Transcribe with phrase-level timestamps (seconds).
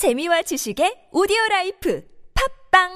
[0.00, 2.00] 재미와 지식의 오디오 라이프
[2.72, 2.88] 팟빵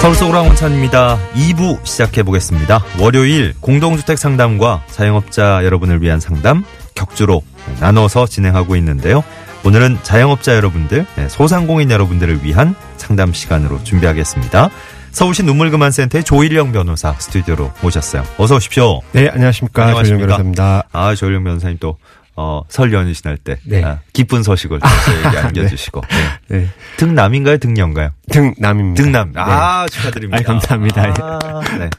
[0.00, 1.18] 서울 속으로 황원찬입니다.
[1.34, 2.84] 2부 시작해 보겠습니다.
[3.00, 6.64] 월요일 공동주택 상담과 자영업자 여러분을 위한 상담
[6.94, 7.42] 격주로
[7.80, 9.24] 나눠서 진행하고 있는데요.
[9.64, 14.70] 오늘은 자영업자 여러분들, 네, 소상공인 여러분들을 위한 상담 시간으로 준비하겠습니다.
[15.12, 18.24] 서울시 눈물그만센터의 조일영 변호사 스튜디오로 모셨어요.
[18.38, 19.00] 어서 오십시오.
[19.12, 19.82] 네, 안녕하십니까.
[19.84, 20.18] 안녕하십니까.
[20.18, 20.82] 조영 변호사입니다.
[20.90, 21.98] 아, 조일영 변호사님 또
[22.34, 23.84] 어, 설 연휴 지날 때 네.
[23.84, 26.00] 아, 기쁜 소식을 또 저에게 안겨주시고
[26.48, 26.58] 네.
[26.58, 26.68] 네.
[26.96, 28.08] 등남인가요, 등녀인가요?
[28.30, 29.02] 등남입니다.
[29.02, 29.32] 등남.
[29.32, 29.40] 네.
[29.40, 30.38] 아, 축하드립니다.
[30.38, 31.14] 아이, 감사합니다.
[31.20, 31.90] 아, 네.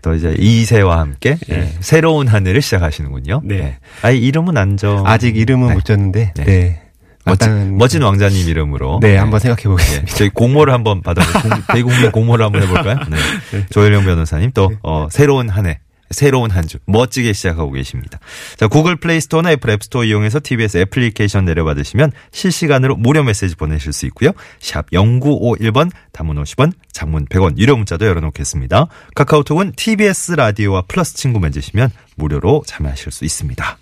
[0.00, 3.42] 또 이제 이세와 함께 예, 새로운 한 해를 시작하시는군요.
[3.44, 3.76] 네.
[4.00, 5.06] 아이, 이름은 안 정.
[5.06, 5.74] 아직 이름은 네.
[5.74, 6.82] 못 졌는데, 네.
[7.28, 7.46] 네.
[7.46, 8.98] 멋진, 멋진 왕자님 이름으로.
[9.02, 10.14] 네, 한번 생각해 예, 보겠습니다.
[10.16, 11.02] 저희 공모를 한번?
[11.02, 11.14] 공-
[11.72, 12.98] 대국민 공모를 한번 해볼까요?
[13.10, 13.66] 네.
[13.70, 15.80] 조일영 변호사님 또, 어, 새로운 한 해.
[16.10, 18.18] 새로운 한 주 멋지게 시작하고 계십니다.
[18.56, 23.92] 자, 구글 플레이 스토어나 애플 앱 스토어 이용해서 TBS 애플리케이션 내려받으시면 실시간으로 무료 메시지 보내실
[23.92, 24.30] 수 있고요.
[24.58, 28.86] 샵 0951번 단문 50원, 장문 100원 유료 문자도 열어놓겠습니다.
[29.16, 33.76] 카카오톡은 TBS 라디오와 플러스 친구 맺으시면 무료로 참여하실 수 있습니다.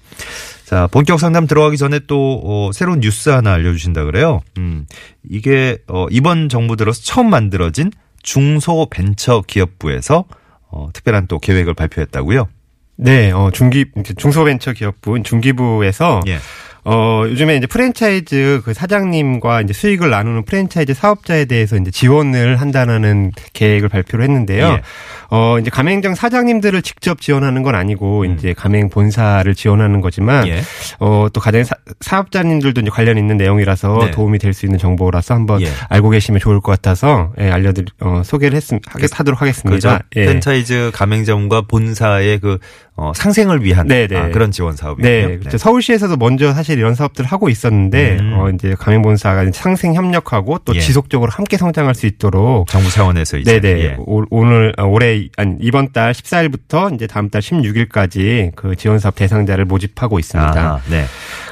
[0.67, 4.41] 자, 본격 상담 들어가기 전에 또, 어, 새로운 뉴스 하나 알려주신다 그래요.
[4.59, 4.85] 음,
[5.31, 7.93] 이게, 어, 이번 정부 들어서 처음 만들어진
[8.25, 10.25] 중소벤처기업부에서,
[10.69, 12.49] 어, 특별한 또 계획을 발표했다고요.
[12.97, 13.85] 네, 어, 중기,
[14.17, 16.39] 중소벤처기업부, 중기부에서, 예.
[16.89, 23.33] 어, 요즘에 이제 프랜차이즈 그 사장님과 이제 수익을 나누는 프랜차이즈 사업자에 대해서 이제 지원을 한다는
[23.55, 24.67] 계획을 발표를 했는데요.
[24.69, 24.83] 예.
[25.29, 30.49] 어, 이제 가맹점 사장님들을 직접 지원하는 건 아니고 이제 가맹 본사를 지원하는 거지만 음.
[30.49, 30.63] 예.
[31.01, 31.65] 어, 또 가장
[32.01, 34.11] 사, 업자님들도 이제 관련 있는 내용이라서 네.
[34.13, 35.67] 도움이 될 수 있는 정보라서 한번 예.
[35.89, 39.89] 알고 계시면 좋을 것 같아서 예, 알려드리, 어, 소개를 했음, 하겠, 하도록 하겠습니다.
[39.89, 40.05] 그렇죠.
[40.15, 40.25] 예.
[40.25, 42.59] 프랜차이즈 가맹점과 본사의 그,
[42.99, 44.17] 어, 상생을 위한 네, 네.
[44.17, 45.09] 아, 그런 지원 사업이군요.
[45.29, 45.59] 네, 그렇죠.
[45.59, 48.33] 서울시에서도 먼저 사실 이런 사업들을 하고 있었는데, 음.
[48.39, 50.81] 어, 이제 가맹본사가 상생 협력하고 또 예.
[50.81, 53.61] 지속적으로 함께 성장할 수 있도록 정부 차원에서 이제.
[53.61, 53.81] 네네.
[53.83, 53.97] 예.
[53.99, 59.15] 오- 오늘, 아, 올해, 아니, 이번 달 14일부터 이제 다음 달 16일까지 그 지원 사업
[59.15, 60.59] 대상자를 모집하고 있습니다.
[60.59, 61.05] 아, 네.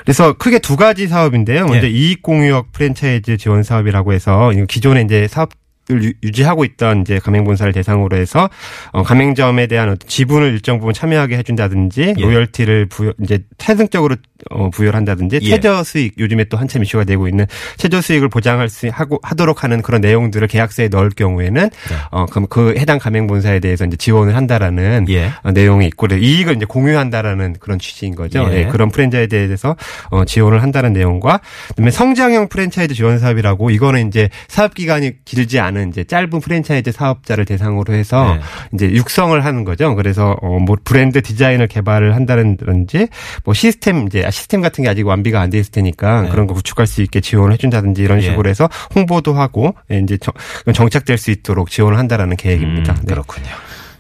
[0.02, 1.66] 그래서 크게 두 가지 사업인데요.
[1.66, 1.90] 먼저 예.
[1.90, 5.50] 이익 공유업 프랜차이즈 지원 사업이라고 해서 기존에 이제 사업
[5.90, 8.48] 을 유- 유지하고 있던 이제 가맹본사를 대상으로 해서
[8.92, 12.22] 어 가맹점에 대한 어떤 지분을 일정 부분 참여하게 해준다든지 예.
[12.22, 14.16] 로열티를 부여 이제 태등적으로
[14.50, 15.50] 어 부여를 한다든지 예.
[15.50, 17.44] 최저 수익 요즘에 또 한참 이슈가 되고 있는
[17.76, 21.96] 최저 수익을 보장할 수 하고 하도록 하는 그런 내용들을 계약서에 넣을 경우에는 네.
[22.10, 25.32] 어 그럼 그 해당 가맹본사에 대해서 이제 지원을 한다라는 예.
[25.42, 28.48] 어, 내용이 있고 이익을 이제 공유한다라는 그런 취지인 거죠.
[28.50, 28.60] 예.
[28.60, 29.76] 예, 그런 프랜차이즈에 대해서
[30.10, 35.73] 어, 지원을 한다는 내용과 그다음에 성장형 프랜차이즈 지원 사업이라고 이거는 이제 사업 기간이 길지 않은
[35.82, 38.40] 이제 짧은 프랜차이즈 사업자를 대상으로 해서 네.
[38.74, 39.94] 이제 육성을 하는 거죠.
[39.94, 43.08] 그래서 어, 뭐 브랜드 디자인을 개발을 한다든지
[43.44, 46.28] 뭐 시스템 이제 시스템 같은 게 아직 완비가 안 돼 있을 테니까 네.
[46.30, 48.22] 그런 거 구축할 수 있게 지원을 해준다든지 이런 예.
[48.22, 50.34] 식으로 해서 홍보도 하고 예, 이제 정,
[50.72, 52.92] 정착될 수 있도록 지원을 한다라는 계획입니다.
[52.92, 53.14] 음, 네.
[53.14, 53.46] 그렇군요.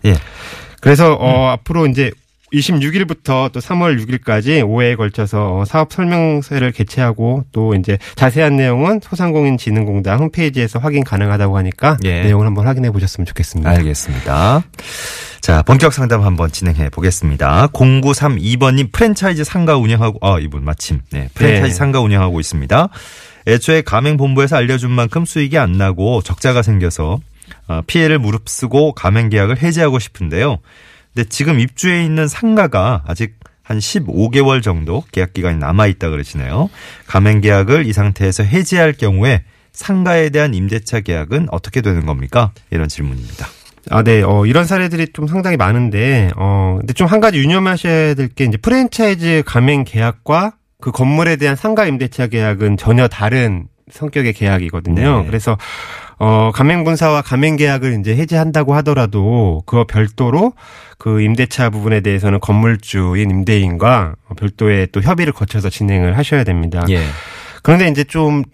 [0.06, 0.14] 예.
[0.80, 2.10] 그래서 어 앞으로 이제
[2.52, 10.18] 26일부터 또 3월 6일까지 5회에 걸쳐서 어, 사업 설명서를 개최하고 또 이제 자세한 내용은 소상공인진흥공단
[10.18, 12.22] 홈페이지에서 확인 가능하다고 하니까 예.
[12.24, 13.70] 내용을 한번 확인해 보셨으면 좋겠습니다.
[13.70, 14.62] 알겠습니다.
[15.40, 17.68] 자, 본격 상담 한번 진행해 보겠습니다.
[17.68, 21.74] 0932번님 프랜차이즈 상가 운영하고, 아, 이분 마침, 네, 프랜차이즈 네.
[21.74, 22.88] 상가 운영하고 있습니다.
[23.46, 27.20] 애초에 가맹본부에서 알려준 만큼 수익이 안 나고 적자가 생겨서
[27.66, 30.60] 아, 피해를 무릅쓰고 가맹 계약을 해지하고 싶은데요.
[31.14, 36.68] 근데 지금 입주해 있는 상가가 아직 한 15개월 정도 계약 기간이 남아 있다 그러시네요.
[37.06, 39.42] 가맹 계약을 이 상태에서 해지할 경우에
[39.72, 42.52] 상가에 대한 임대차 계약은 어떻게 되는 겁니까?
[42.70, 43.46] 이런 질문입니다.
[43.90, 44.22] 아, 네.
[44.22, 48.56] 어, 이런 사례들이 좀 상당히 많은데, 어, 근데 좀 한 가지 유념하셔야 될 게 이제
[48.56, 55.20] 프랜차이즈 가맹 계약과 그 건물에 대한 상가 임대차 계약은 전혀 다른 성격의 계약이거든요.
[55.22, 55.26] 네.
[55.26, 55.58] 그래서
[56.18, 60.52] 어, 가맹분사와 가맹 계약을 이제 해지한다고 하더라도 그거 별도로
[60.98, 66.84] 그 임대차 부분에 대해서는 건물주인 임대인과 별도의 또 협의를 거쳐서 진행을 하셔야 됩니다.
[66.88, 67.02] 예.
[67.62, 68.44] 그런데 이제 좀,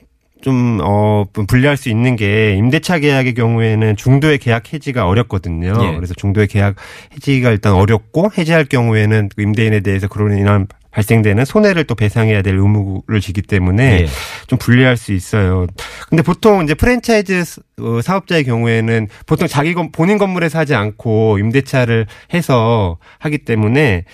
[0.43, 5.75] 좀, 어, 분리할 수 있는 게 임대차 계약의 경우에는 중도의 계약 해지가 어렵거든요.
[5.83, 5.95] 예.
[5.97, 6.77] 그래서 중도의 계약
[7.15, 12.57] 해지가 일단 어렵고 해지할 경우에는 그 임대인에 대해서 그로 인한 발생되는 손해를 또 배상해야 될
[12.57, 14.07] 의무를 지기 때문에 예.
[14.49, 15.67] 좀 분리할 수 있어요.
[16.09, 21.39] 근데 보통 이제 프랜차이즈 스- 어, 사업자의 경우에는 보통 자기 건 본인 건물에서 하지 않고
[21.39, 24.05] 임대차를 해서 하기 때문에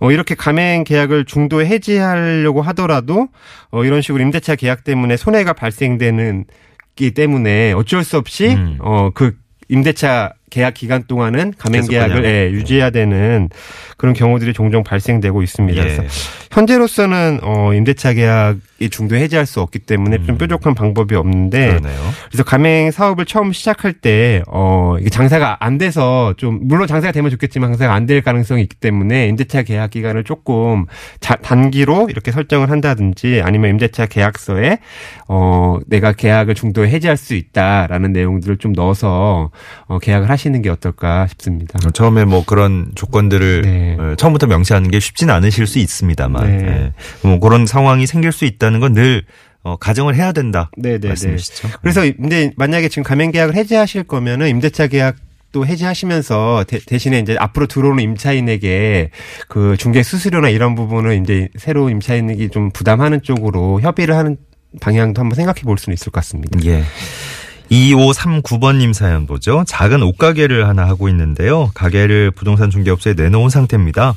[0.00, 3.28] 어, 이렇게 가맹 계약을 중도에 해지하려고 하더라도
[3.70, 6.44] 어, 이런 식으로 임대차 계약 때문에 손해가 발생되는
[6.94, 8.78] 기 때문에 어쩔 수 없이 음.
[8.80, 9.36] 어, 그
[9.68, 12.30] 임대차 계약 기간 동안은 가맹 계약을 그냥.
[12.30, 13.48] 예, 유지해야 되는
[13.96, 15.78] 그런 경우들이 종종 발생되고 있습니다.
[15.80, 15.82] 예.
[15.96, 16.02] 그래서
[16.52, 21.78] 현재로서는 어 임대차 계약이 중도 해지할 수 없기 때문에 좀 뾰족한 방법이 없는데 음.
[21.80, 22.00] 그러네요.
[22.28, 27.30] 그래서 가맹 사업을 처음 시작할 때, 어, 이게 장사가 안 돼서 좀, 물론 장사가 되면
[27.30, 30.86] 좋겠지만 장사가 안 될 가능성이 있기 때문에 임대차 계약 기간을 조금
[31.18, 34.78] 자- 단기로 이렇게 설정을 한다든지 아니면 임대차 계약서에,
[35.28, 39.50] 어, 내가 계약을 중도에 해지할 수 있다라는 내용들을 좀 넣어서,
[39.88, 41.78] 어, 계약을 하시는 게 어떨까 싶습니다.
[41.92, 43.96] 처음에 뭐 그런 조건들을 네.
[43.98, 46.66] 어, 처음부터 명시하는 게 쉽지는 않으실 수 있습니다만 네.
[46.66, 46.92] 예.
[47.26, 49.24] 뭐 그런 상황이 생길 수 있다는 건늘
[49.62, 51.08] 어, 가정을 해야 된다 네네네.
[51.08, 51.68] 말씀이시죠.
[51.80, 55.16] 그래서 근데 만약에 지금 가맹 계약을 해지하실 거면은 임대차 계약
[55.52, 59.10] 또 해지하시면서 대, 대신에 이제 앞으로 들어오는 임차인에게
[59.48, 64.36] 그 중개 수수료나 이런 부분을 이제 새로운 임차인에게 좀 부담하는 쪽으로 협의를 하는
[64.80, 66.60] 방향도 한번 생각해 볼 수는 있을 것 같습니다.
[66.66, 66.82] 예.
[67.70, 69.64] 2539번님 사연 보죠.
[69.66, 71.70] 작은 옷가게를 하나 하고 있는데요.
[71.74, 74.14] 가게를 부동산 중개업소에 내놓은 상태입니다.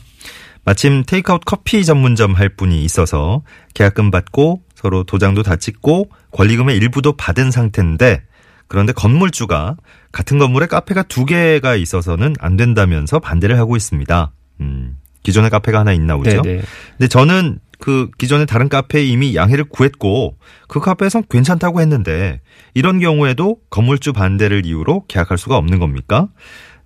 [0.66, 3.42] 마침 테이크아웃 커피 전문점 할 분이 있어서
[3.74, 8.24] 계약금 받고 서로 도장도 다 찍고 권리금의 일부도 받은 상태인데
[8.68, 9.78] 그런데 건물주가
[10.12, 14.32] 같은 건물에 카페가 두 개가 있어서는 안 된다면서 반대를 하고 있습니다.
[14.62, 16.42] 음, 기존에 카페가 하나 있나 보죠.
[16.42, 16.62] 네네.
[16.98, 20.36] 근데 저는 그 기존에 다른 카페에 이미 양해를 구했고
[20.68, 22.42] 그 카페에선 괜찮다고 했는데
[22.74, 26.28] 이런 경우에도 건물주 반대를 이유로 계약할 수가 없는 겁니까?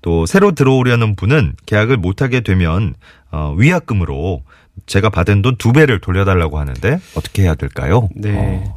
[0.02, 2.94] 또 새로 들어오려는 분은 계약을 못하게 되면
[3.32, 4.44] 어, 위약금으로
[4.86, 8.10] 제가 받은 돈 두 배를 돌려달라고 하는데 어떻게 해야 될까요?
[8.16, 8.34] 네.
[8.36, 8.76] 어,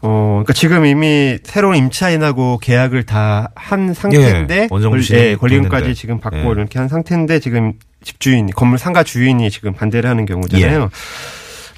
[0.00, 5.94] 어, 그러니까 지금 이미 새로운 임차인하고 계약을 다 한 상태인데 예, 권- 예, 권리금까지.
[5.94, 6.42] 지금 받고 예.
[6.42, 10.82] 이렇게 한 상태인데 지금 집주인 건물 상가 주인이 지금 반대를 하는 경우잖아요.
[10.82, 10.88] 예.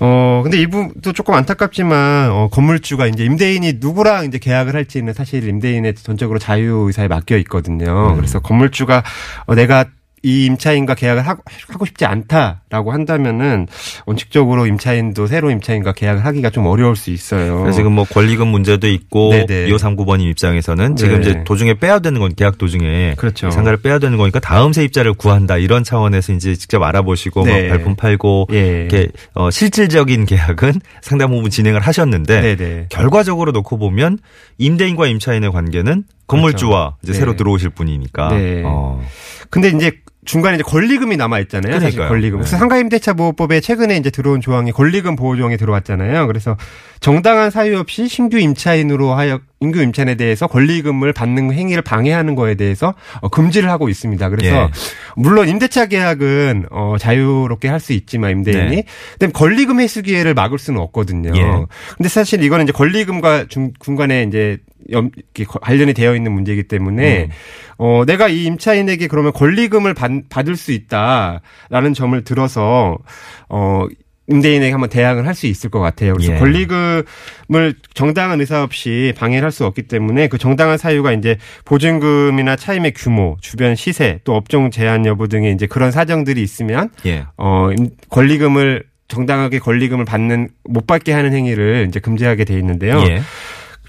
[0.02, 5.94] 어, 근데 이분도 조금 안타깝지만, 어, 건물주가 이제 임대인이 누구랑 이제 계약을 할지는 사실 임대인의
[5.96, 8.12] 전적으로 자유 의사에 맡겨 있거든요.
[8.12, 8.16] 음.
[8.16, 9.04] 그래서 건물주가,
[9.44, 9.84] 어, 내가
[10.22, 11.42] 이 임차인과 계약을 하고,
[11.86, 13.66] 싶지 않다라고 한다면은
[14.04, 17.70] 원칙적으로 임차인도 새로 임차인과 계약을 하기가 좀 어려울 수 있어요.
[17.72, 19.70] 지금 뭐 권리금 문제도 있고 네네.
[19.70, 21.30] 2539번님 입장에서는 지금 네.
[21.30, 23.50] 이제 도중에 빼야 되는 건 계약 도중에 그렇죠.
[23.50, 27.62] 상가를 빼야 되는 거니까 다음 세입자를 구한다 이런 차원에서 이제 직접 알아보시고 네.
[27.62, 28.86] 막 발품 팔고 예.
[28.90, 32.86] 이렇게 어 실질적인 계약은 상당 부분 진행을 하셨는데 네네.
[32.90, 34.18] 결과적으로 놓고 보면
[34.58, 36.98] 임대인과 임차인의 관계는 건물주와 그렇죠.
[37.02, 37.18] 이제 네.
[37.18, 38.62] 새로 들어오실 분이니까 네.
[38.64, 39.02] 어.
[39.48, 39.92] 근데 이제
[40.24, 41.72] 중간에 이제 권리금이 남아 있잖아요.
[41.80, 42.08] 사실 그러니까요.
[42.08, 42.38] 권리금.
[42.38, 42.42] 네.
[42.42, 46.26] 그래서 상가임대차 보호법에 최근에 이제 들어온 조항이 권리금 보호 조항이 들어왔잖아요.
[46.26, 46.56] 그래서
[47.00, 52.94] 정당한 사유 없이 신규 임차인으로 하여 인규 임차인에 대해서 권리금을 받는 행위를 방해하는 거에 대해서
[53.22, 54.28] 어, 금지를 하고 있습니다.
[54.28, 54.70] 그래서 예.
[55.16, 58.84] 물론 임대차 계약은 어, 자유롭게 할 수 있지만 임대인이 네.
[59.18, 61.32] 근데 권리금 회수 기회를 막을 수는 없거든요.
[61.34, 61.42] 예.
[61.96, 64.58] 근데 사실 이거는 이제 권리금과 중, 중간에 이제
[64.90, 67.28] 염, 이렇게 거- 관련이 되어 있는 문제이기 때문에 음.
[67.78, 72.98] 어, 내가 이 임차인에게 그러면 권리금을 받, 받을 수 있다라는 점을 들어서
[73.48, 73.86] 어,
[74.28, 76.12] 임대인에게 한번 대항을 할 수 있을 것 같아요.
[76.14, 76.38] 그래서 예.
[76.38, 82.92] 권리금을 정당한 의사 없이 방해를 할 수 없기 때문에 그 정당한 사유가 이제 보증금이나 차임의
[82.94, 87.24] 규모, 주변 시세, 또 업종 제한 여부 등의 이제 그런 사정들이 있으면 예.
[87.38, 93.02] 어, 임- 권리금을 정당하게 권리금을 받는 못 받게 하는 행위를 이제 금지하게 돼 있는데요.
[93.08, 93.22] 예.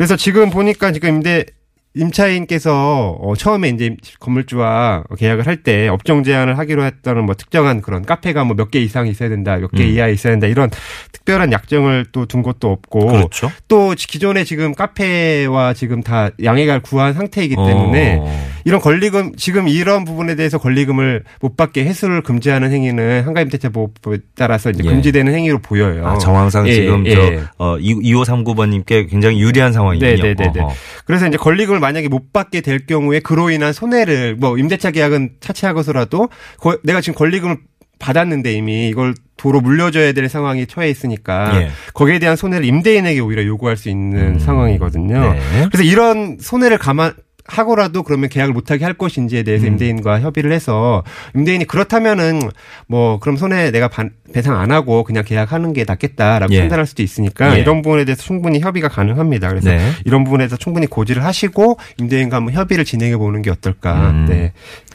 [0.02, 1.46] 그래서 지금 보니까 지금 임대
[1.94, 8.04] 임차인께서 어, 처음에 이제 건물주와 계약을 할 때 업종 제한을 하기로 했다는 뭐 특정한 그런
[8.06, 9.90] 카페가 뭐 몇 개 이상 있어야 된다, 몇개 음.
[9.90, 10.70] 이하 있어야 된다 이런
[11.12, 13.52] 특별한 약정을 또 둔 것도 없고 그렇죠.
[13.68, 18.50] 또 기존에 지금 카페와 지금 다 양해가 구한 상태이기 때문에 어.
[18.64, 24.82] 이런 권리금 지금 이런 부분에 대해서 권리금을 못 받게 해소를 금지하는 행위는 한가임대차보호법에 따라서 이제
[24.86, 24.90] 예.
[24.90, 26.08] 금지되는 행위로 보여요.
[26.08, 27.16] 아, 정황상 예, 지금 예.
[27.16, 27.22] 저
[27.58, 30.12] 어, 2539번님께 굉장히 유리한 상황이군요.
[30.12, 30.60] 네네네네.
[30.62, 30.74] 어허.
[31.06, 36.30] 그래서 이제 권리금을 만약에 못 받게 될 경우에 그로 인한 손해를 뭐 임대차 계약은 차치하고서라도
[36.60, 37.58] 거- 내가 지금 권리금을
[38.00, 41.70] 받았는데 이미 이걸 도로 물려줘야 될 상황이 처해 있으니까 예.
[41.94, 44.40] 거기에 대한 손해를 임대인에게 오히려 요구할 수 있는 음.
[44.40, 45.34] 상황이거든요.
[45.34, 45.40] 네.
[45.72, 47.14] 그래서 이런 손해를 감안
[47.52, 49.74] 하고라도 그러면 계약을 못하게 할 것인지에 대해서 음.
[49.74, 51.04] 임대인과 협의를 해서
[51.36, 52.42] 임대인이 그렇다면은
[52.88, 56.60] 뭐 그럼 손해 내가 반- 배상 안 하고 그냥 계약하는 게 낫겠다라고 예.
[56.62, 57.62] 판단할 수도 있으니까 예.
[57.62, 59.50] 이런 부분에 대해서 충분히 협의가 가능합니다.
[59.50, 59.92] 그래서 네.
[60.06, 64.10] 이런 부분에 대해서 충분히 고지를 하시고 임대인과 한번 협의를 진행해 보는 게 어떨까.
[64.12, 64.26] 음.
[64.30, 64.54] 네.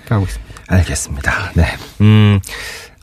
[0.09, 0.55] 하고 있습니다.
[0.69, 1.53] 알겠습니다.
[1.57, 1.65] 네.
[2.01, 2.41] 음,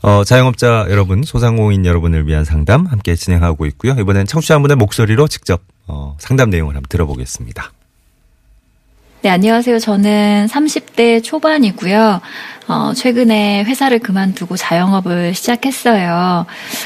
[0.02, 3.92] 어, 자영업자 여러분, 소상공인 여러분을 위한 상담 함께 진행하고 있고요.
[3.98, 7.72] 이번엔 청취자 한 분의 목소리로 직접 어, 상담 내용을 한번 들어보겠습니다.
[9.24, 9.78] 네, 안녕하세요.
[9.78, 12.20] 저는 30대 초반이고요.
[12.68, 16.44] 어, 최근에 회사를 그만두고 자영업을 시작했어요.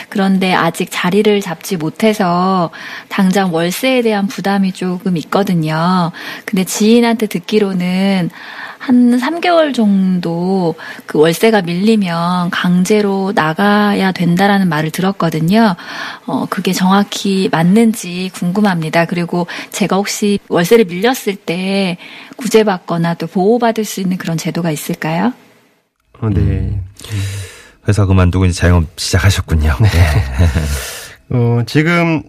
[0.09, 2.71] 그런데 아직 자리를 잡지 못해서
[3.09, 6.13] 당장 월세에 대한 부담이 조금 있거든요.
[6.45, 8.31] 근데 지인한테 듣기로는
[8.79, 10.75] 한 3개월 정도
[11.07, 15.77] 그 월세가 밀리면 강제로 나가야 된다라는 말을 들었거든요.
[16.27, 19.05] 어, 그게 정확히 맞는지 궁금합니다.
[19.05, 21.99] 그리고 제가 혹시 월세를 밀렸을 때
[22.37, 25.33] 구제받거나 또 보호받을 수 있는 그런 제도가 있을까요?
[26.21, 26.81] 어, 네.
[27.87, 29.77] 회사 그만두고 이제 자영업 시작하셨군요.
[29.81, 29.89] 네.
[31.37, 32.23] 어, 지금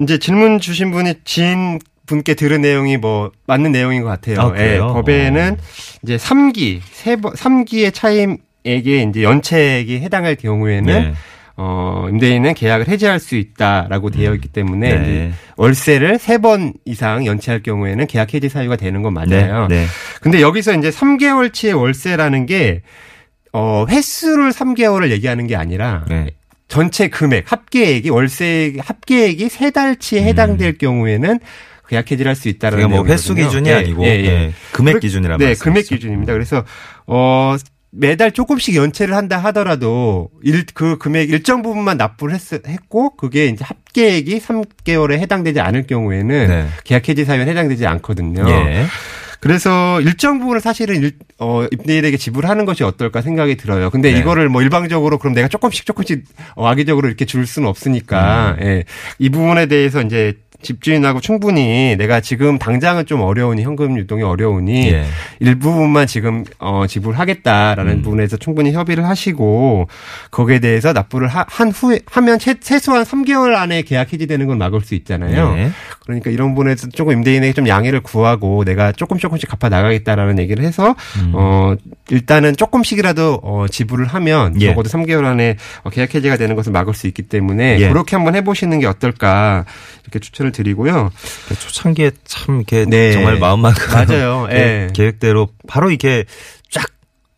[0.00, 1.78] 이제 질문 주신 분이 지인
[2.08, 4.40] 분께 들은 내용이 뭐 맞는 내용인 것 같아요.
[4.40, 4.54] 아?
[4.58, 5.62] 예, 법에는 어.
[6.02, 11.14] 이제 3기, 세 번, 3기의 차임에게 이제 연체액이 해당할 경우에는 네.
[11.60, 15.32] 어, 임대인은 계약을 해지할 수 있다라고 되어 있기 때문에 네.
[15.56, 19.66] 월세를 세 번 이상 연체할 경우에는 계약 해지 사유가 되는 건 맞아요.
[19.68, 19.80] 네.
[19.80, 19.86] 네.
[20.20, 22.82] 근데 여기서 이제 3개월치의 월세라는 게
[23.52, 26.30] 어, 횟수를 3개월을 얘기하는 게 아니라 네.
[26.68, 31.44] 전체 금액 합계액이 월세 합계액이 세 달치에 해당될 경우에는 계
[31.92, 33.34] 약 해지를 할수 있다라는 그러니까 뭐 횟수.
[33.34, 34.24] 기준이 예, 아니고 예, 예.
[34.26, 35.54] 예, 금액 그- 기준이라 네.
[35.54, 36.32] 금액 기준입니다.
[36.32, 36.64] 그래서
[37.06, 37.56] 어
[37.90, 43.64] 매달 조금씩 연체를 한다 하더라도 일, 그 금액 일정 부분만 납부를 했, 했고 그게 이제
[43.64, 46.66] 합계액이 3개월에 해당되지 않을 경우에는 네.
[46.84, 48.46] 계약 해지 사유에 해당되지 않거든요.
[48.48, 48.84] 예.
[49.40, 53.88] 그래서 일정 부분을 사실은 일, 어, 임대인에게 지불하는 것이 어떨까 생각이 들어요.
[53.88, 54.18] 근데 네.
[54.18, 56.24] 이거를 뭐 일방적으로 그럼 내가 조금씩 조금씩
[56.56, 58.66] 어, 악의적으로 이렇게 줄 수는 없으니까, 음.
[58.66, 58.84] 예.
[59.20, 65.04] 이 부분에 대해서 이제 집주인하고 충분히 내가 지금 당장은 좀 어려우니 현금 유동이 어려우니 예.
[65.38, 68.02] 일부분만 지금 어 지불하겠다라는 음.
[68.02, 69.86] 부분에서 충분히 협의를 하시고
[70.32, 74.80] 거기에 대해서 납부를 하, 한 후에 하면 최, 최소한 3개월 안에 계약 해지되는 건 막을
[74.80, 75.54] 수 있잖아요.
[75.56, 75.70] 예.
[76.00, 80.96] 그러니까 이런 부분에서 조금 임대인에게 좀 양해를 구하고 내가 조금 조금씩 갚아 나가겠다라는 얘기를 해서
[81.20, 81.32] 음.
[81.34, 81.76] 어
[82.10, 84.66] 일단은 조금씩이라도 어 지불을 하면 예.
[84.66, 87.88] 적어도 3개월 안에 어, 계약 해지가 되는 것을 막을 수 있기 때문에 예.
[87.88, 89.64] 그렇게 한번 해보시는 게 어떨까
[90.02, 91.10] 이렇게 추천을 드리고요.
[91.58, 93.12] 초창기에 참 이렇게 네.
[93.12, 94.48] 정말 마음만큼 맞아요.
[94.52, 94.88] 예.
[94.92, 96.24] 계획대로 바로 이렇게
[96.70, 96.86] 쫙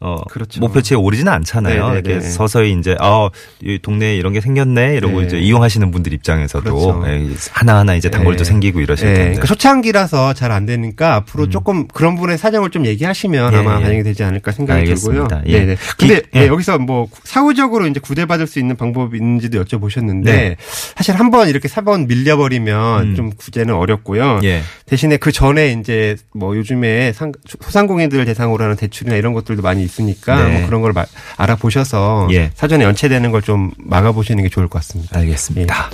[0.02, 0.61] 어, 그렇죠.
[0.61, 1.88] 목표치에 오르지는 않잖아요.
[1.88, 2.30] 네, 네, 이렇게 네.
[2.30, 3.28] 서서히 이제 아,
[3.62, 5.26] 이 동네에 이런 게 생겼네 이러고 네.
[5.26, 7.04] 이제 이용하시는 분들 입장에서도 그렇죠.
[7.07, 8.45] 예, 하나하나 이제 단골도 네.
[8.45, 9.25] 생기고 이러실 예, 텐데.
[9.33, 11.50] 그러니까 초창기라서 잘 안 되니까 앞으로 음.
[11.50, 13.83] 조금 그런 분의 사정을 좀 얘기하시면 예, 아마 예.
[13.83, 15.28] 반영이 되지 않을까 생각이 알겠습니다.
[15.28, 15.42] 들고요.
[15.47, 15.59] 예.
[15.61, 15.76] 네네.
[15.99, 16.40] 근데 기- 예.
[16.42, 20.57] 예, 여기서 뭐 사후적으로 이제 구제받을 수 있는 방법이 있는지도 여쭤보셨는데 네.
[20.97, 23.14] 사실 한번 이렇게 사번 밀려버리면 음.
[23.14, 24.40] 좀 구제는 어렵고요.
[24.45, 24.62] 예.
[24.87, 27.30] 대신에 그 전에 이제 뭐 요즘에 상,
[27.61, 30.59] 소상공인들 대상으로 하는 대출이나 이런 것들도 많이 있으니까 네.
[30.59, 31.06] 뭐 그런 걸 마-
[31.37, 32.50] 알아보셔서 예.
[32.54, 35.18] 사전에 연체되는 걸 좀 막아보시는 게 좋을 것 같습니다.
[35.18, 35.90] 알겠습니다.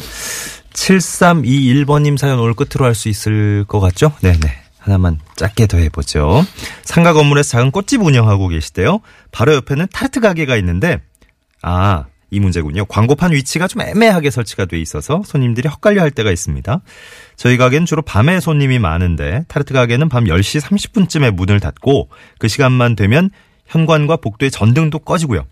[0.73, 4.13] 7321번님 사연 오늘 끝으로 할 수 있을 것 같죠?
[4.21, 4.39] 네네.
[4.79, 6.45] 하나만 짧게 더 해보죠.
[6.85, 9.01] 상가 건물에서 작은 꽃집 운영하고 계시대요.
[9.33, 10.99] 바로 옆에는 타르트 가게가 있는데,
[11.63, 12.85] 아, 이 문제군요.
[12.87, 16.81] 광고판 위치가 좀 애매하게 설치가 돼 있어서 손님들이 헛갈려 할 때가 있습니다.
[17.37, 22.95] 저희 가게는 주로 밤에 손님이 많은데, 타르트 가게는 밤 10시 30분쯤에 문을 닫고, 그 시간만
[22.97, 23.31] 되면
[23.67, 25.45] 현관과 복도의 전등도 꺼지고요.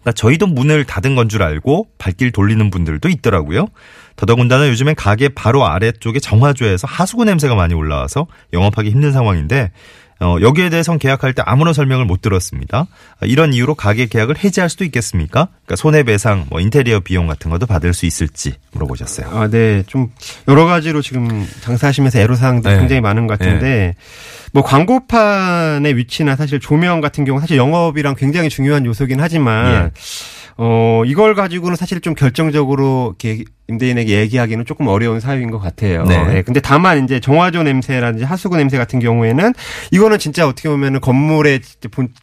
[0.00, 3.66] 그러니까 저희도 문을 닫은 건 줄 알고 발길 돌리는 분들도 있더라고요.
[4.16, 9.72] 더더군다나 요즘엔 가게 바로 아래쪽에 정화조에서 하수구 냄새가 많이 올라와서 영업하기 힘든 상황인데
[10.20, 12.86] 어, 여기에 대해선 계약할 때 아무런 설명을 못 들었습니다.
[13.20, 15.48] 아, 이런 이유로 가게 계약을 해지할 수도 있겠습니까?
[15.64, 19.28] 그러니까 손해배상, 뭐 인테리어 비용 같은 것도 받을 수 있을지 물어보셨어요.
[19.30, 19.82] 아, 네.
[19.86, 20.10] 좀
[20.46, 22.78] 여러 가지로 지금 장사하시면서 애로사항도 네.
[22.78, 23.94] 굉장히 많은 것 같은데
[24.52, 30.00] 뭐 광고판의 위치나 사실 조명 같은 경우 사실 영업이랑 굉장히 중요한 요소긴 하지만 예.
[30.56, 36.04] 어 이걸 가지고는 사실 좀 결정적으로 이렇게 임대인에게 얘기하기는 조금 어려운 사유인 것 같아요.
[36.04, 36.22] 네.
[36.24, 39.54] 네, 근데 다만 이제 정화조 냄새라든지 하수구 냄새 같은 경우에는
[39.90, 41.60] 이거 는 진짜 어떻게 보면은 건물의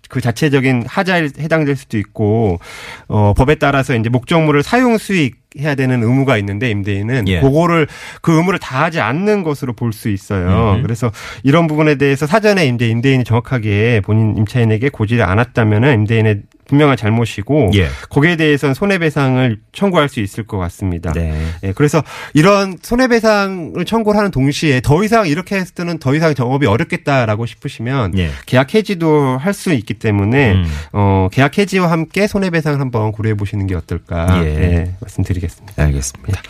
[0.09, 2.59] 그 자체적인 하자에 해당될 수도 있고
[3.07, 7.39] 어 법에 따라서 이제 목적물을 사용 수익 해야 되는 의무가 있는데 임대인은 예.
[7.39, 7.87] 그거를
[8.21, 10.75] 그 의무를 다하지 않는 것으로 볼 수 있어요.
[10.75, 10.83] 음.
[10.83, 11.11] 그래서
[11.43, 17.87] 이런 부분에 대해서 사전에 이제 임대인이 정확하게 본인 임차인에게 고지를 않았다면은 임대인의 분명한 잘못이고 예.
[18.09, 21.11] 거기에 대해서는 손해배상을 청구할 수 있을 것 같습니다.
[21.13, 21.45] 네.
[21.63, 26.65] 예, 그래서 이런 손해배상을 청구를 하는 동시에 더 이상 이렇게 했을 때는 더 이상 영업이
[26.65, 28.31] 어렵겠다라고 싶으시면 예.
[28.45, 30.65] 계약 해지도 할 수 있기 때문에 음.
[30.93, 34.47] 어, 계약 해지와 함께 손해배상을 한번 고려해 보시는 게 어떨까 예.
[34.47, 35.81] 예, 말씀드리겠습니다.
[35.83, 36.41] 알겠습니다.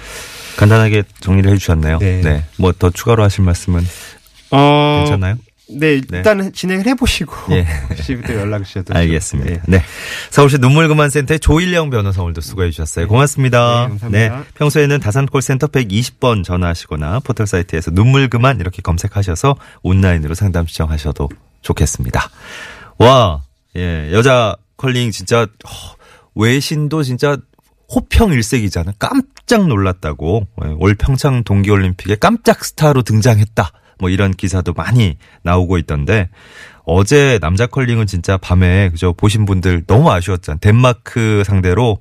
[0.58, 2.00] 간단하게 정리를 해주셨네요.
[2.00, 2.22] 네.
[2.22, 2.44] 네.
[2.58, 3.82] 뭐 더 추가로 하실 말씀은
[4.52, 5.36] 어, 괜찮나요?
[5.70, 7.68] 네, 일단 진행을 해보시고 예.
[8.26, 9.50] 또 연락 주셔도 알겠습니다.
[9.50, 9.62] 네.
[9.68, 9.84] 네.
[10.30, 13.08] 서울시 눈물그만센터의 조일영 변호사 오늘도 수고해 주셨어요.
[13.08, 13.84] 고맙습니다.
[13.84, 14.46] 네, 감사합니다.
[14.56, 21.30] 평소에는 다산콜센터 120번 전화하시거나 포털사이트에서 눈물그만 이렇게 검색하셔서 온라인으로 상담 신청하셔도
[21.62, 22.30] 좋겠습니다.
[23.00, 23.42] 와,
[23.76, 25.70] 예, 여자 컬링 진짜, 어,
[26.36, 27.38] 외신도 진짜
[27.94, 28.94] 호평 일색이잖아.
[29.00, 30.48] 깜짝 놀랐다고.
[30.66, 33.72] 예, 올 평창 동계올림픽에 깜짝 스타로 등장했다.
[34.00, 36.30] 뭐 이런 기사도 많이 나오고 있던데
[36.84, 40.60] 어제 남자 컬링은 진짜 밤에 그저 보신 분들 너무 아쉬웠잖아요.
[40.62, 42.00] 덴마크 상대로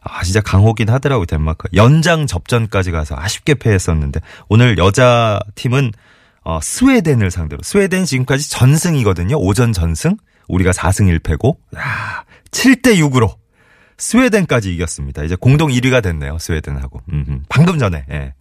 [0.00, 5.92] 아 진짜 강호긴 하더라고요 덴마크 연장 접전까지 가서 아쉽게 패했었는데 오늘 여자 팀은
[6.44, 9.36] 어, 스웨덴을 상대로 스웨덴 지금까지 전승이거든요.
[9.36, 10.16] 오전 전승.
[10.46, 13.34] 우리가 4승 1패고 야, 7대 6으로
[13.96, 15.22] 스웨덴까지 이겼습니다.
[15.24, 16.38] 이제 공동 1위가 됐네요.
[16.38, 17.00] 스웨덴하고.
[17.10, 17.42] 음흠.
[17.48, 18.04] 방금 전에.
[18.10, 18.34] 예.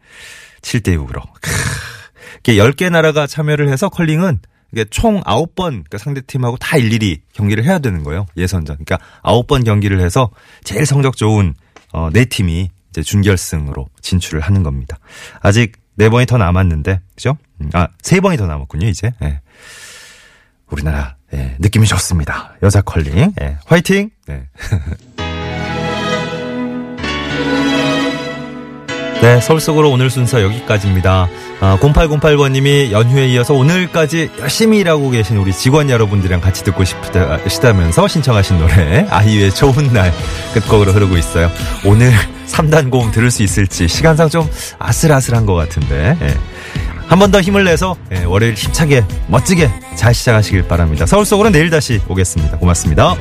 [0.62, 1.22] 7대 6으로.
[2.40, 4.40] 이게 10개 나라가 참여를 해서 컬링은
[4.72, 8.26] 이게 총 9번 그러니까 상대 팀하고 다 일일이 경기를 해야 되는 거예요.
[8.38, 8.78] 예선전.
[8.84, 10.32] 그러니까 9번 경기를 해서
[10.64, 11.54] 제일 성적 좋은
[11.92, 14.98] 어, 네 팀이 이제 준결승으로 진출을 하는 겁니다.
[15.42, 17.38] 아직 네 번이 더 남았는데, 그죠?
[17.62, 19.12] 음, 아, 세 번이 더 남았군요, 이제.
[19.22, 19.42] 예.
[20.70, 22.56] 우리나라, 예, 느낌이 좋습니다.
[22.64, 23.34] 여자 컬링.
[23.42, 24.10] 예, 화이팅!
[24.28, 24.48] 네.
[29.24, 31.30] 네, 서울 속으로 오늘 순서 여기까지입니다.
[31.62, 37.72] 아, 0808번님이 연휴에 이어서 오늘까지 열심히 일하고 계신 우리 직원 여러분들이랑 같이 듣고 싶다, 싶다
[37.72, 40.14] 면서 신청하신 노래, 아이유의 좋은 날
[40.54, 41.50] 끝곡으로 흐르고 있어요.
[41.86, 42.12] 오늘
[42.48, 44.46] 3단 고음 들을 수 있을지 시간상 좀
[44.78, 46.38] 아슬아슬한 것 같은데, 예.
[47.08, 51.06] 한번 더 힘을 내서 예, 월요일 힘차게 멋지게 잘 시작하시길 바랍니다.
[51.06, 52.58] 서울 속으로 내일 다시 오겠습니다.
[52.58, 53.16] 고맙습니다.